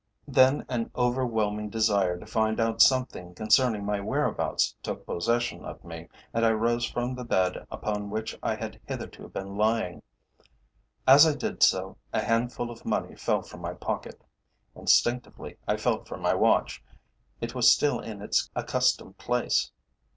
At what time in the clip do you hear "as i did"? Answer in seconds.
11.05-11.61